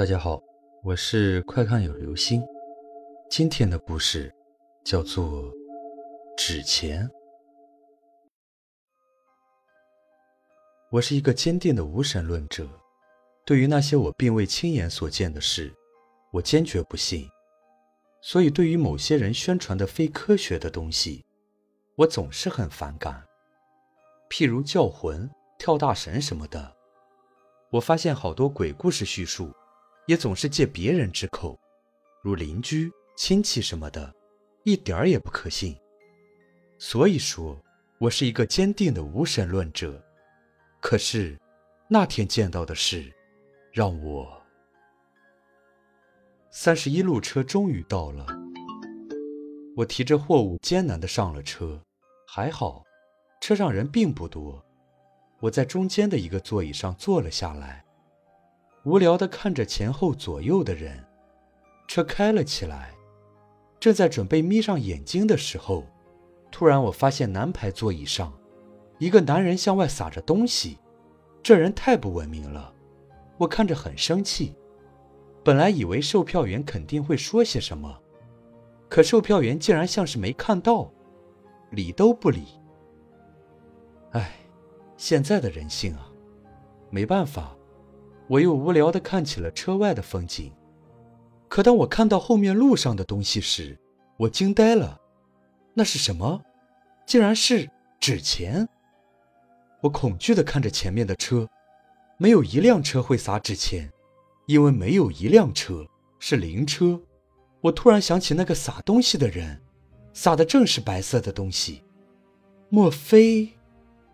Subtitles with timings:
[0.00, 0.42] 大家好，
[0.82, 2.42] 我是快看有流星。
[3.28, 4.34] 今天的故事
[4.82, 5.42] 叫做
[6.38, 7.06] 《纸钱》。
[10.90, 12.66] 我是一个坚定的无神论者，
[13.44, 15.70] 对于那些我并未亲眼所见的事，
[16.32, 17.28] 我坚决不信。
[18.22, 21.22] 所以，对于某些人宣传的非科学的东西，
[21.96, 23.22] 我总是很反感。
[24.30, 26.74] 譬如叫魂、跳大神什么的，
[27.72, 29.52] 我发现好多鬼故事叙述。
[30.10, 31.56] 也总是借别人之口，
[32.20, 34.12] 如邻居、亲戚什么的，
[34.64, 35.78] 一点儿也不可信。
[36.80, 37.56] 所以说，
[38.00, 40.04] 我是一个坚定的无神论者。
[40.80, 41.38] 可是，
[41.88, 43.08] 那天见到的事，
[43.72, 44.28] 让我……
[46.50, 48.26] 三十一路车终于到了，
[49.76, 51.80] 我提着货物艰难地上了车，
[52.26, 52.82] 还好，
[53.40, 54.60] 车上人并不多。
[55.38, 57.84] 我在中间的一个座椅上坐了下来。
[58.84, 61.04] 无聊地看着前后左右的人，
[61.86, 62.94] 车开了起来。
[63.78, 65.86] 正在准备眯上眼睛的时候，
[66.50, 68.32] 突然我发现南排座椅上，
[68.98, 70.78] 一个男人向外撒着东西。
[71.42, 72.74] 这人太不文明了，
[73.38, 74.54] 我看着很生气。
[75.42, 77.98] 本来以为售票员肯定会说些什么，
[78.88, 80.90] 可售票员竟然像是没看到，
[81.70, 82.44] 理都不理。
[84.10, 84.32] 唉，
[84.98, 86.10] 现在的人性啊，
[86.90, 87.56] 没办法。
[88.30, 90.52] 我又无聊地看起了车外的风景，
[91.48, 93.76] 可当我看到后面路上的东西时，
[94.16, 95.00] 我惊呆了。
[95.74, 96.40] 那是什么？
[97.04, 98.68] 竟然是纸钱！
[99.80, 101.48] 我恐惧地看着前面的车，
[102.18, 103.90] 没有一辆车会撒纸钱，
[104.46, 105.84] 因为没有一辆车
[106.20, 107.00] 是灵车。
[107.60, 109.60] 我突然想起那个撒东西的人，
[110.12, 111.82] 撒的正是白色的东西。
[112.68, 113.48] 莫非？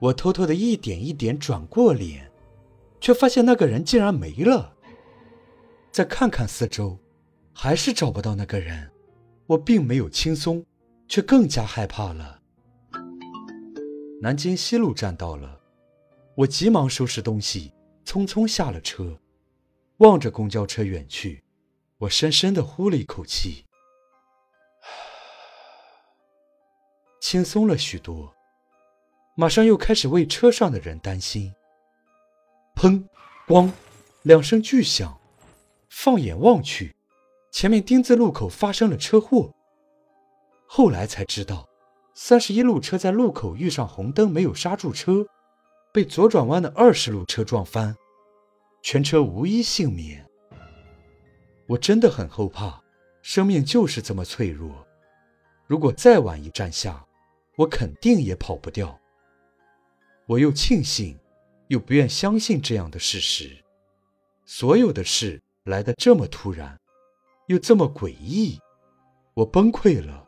[0.00, 2.28] 我偷偷的一点一点转过脸。
[3.00, 4.76] 却发现那个人竟然没了。
[5.90, 6.98] 再看看四周，
[7.52, 8.90] 还是找不到那个人。
[9.46, 10.64] 我并没有轻松，
[11.08, 12.40] 却更加害怕了。
[14.22, 15.60] 南京西路站到了，
[16.36, 17.72] 我急忙收拾东西，
[18.04, 19.18] 匆匆下了车，
[19.96, 21.42] 望着公交车远去，
[21.98, 23.64] 我深深的呼了一口气，
[27.20, 28.32] 轻松了许多。
[29.34, 31.52] 马上又开始为车上的人担心。
[32.80, 33.04] 砰！
[33.46, 33.70] 咣！
[34.22, 35.20] 两声巨响。
[35.90, 36.96] 放眼望去，
[37.52, 39.52] 前面丁字路口发生了车祸。
[40.66, 41.68] 后来才知道，
[42.14, 45.26] 三十一路车在路口遇上红灯，没有刹住车，
[45.92, 47.94] 被左转弯的二十路车撞翻，
[48.82, 50.26] 全车无一幸免。
[51.66, 52.82] 我真的很后怕，
[53.20, 54.86] 生命就是这么脆弱。
[55.66, 57.04] 如果再晚一站下，
[57.56, 58.98] 我肯定也跑不掉。
[60.24, 61.19] 我又庆幸。
[61.70, 63.56] 又不愿相信这样的事实，
[64.44, 66.76] 所有的事来得这么突然，
[67.46, 68.58] 又这么诡异，
[69.34, 70.26] 我崩溃了。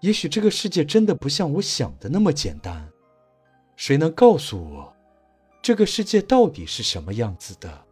[0.00, 2.90] 也许这个世界真的不像我想的那么简单。
[3.76, 4.96] 谁能告诉我，
[5.60, 7.86] 这个世界到底是什么样子的？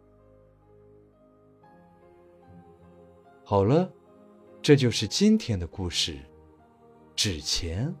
[3.43, 3.93] 好了，
[4.59, 6.17] 这就是今天的故事，
[7.15, 7.93] 纸钱。